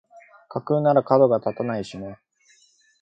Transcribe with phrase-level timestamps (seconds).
[0.49, 2.17] 架空ならかどが立たないしね